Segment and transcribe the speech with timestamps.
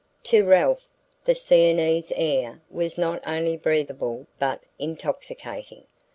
[0.23, 0.87] To Ralph
[1.25, 5.83] the Sienese air was not only breathable but intoxicating.